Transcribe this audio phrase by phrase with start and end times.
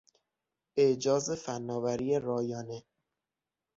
[0.77, 2.83] اعجاز فنآوری رایانه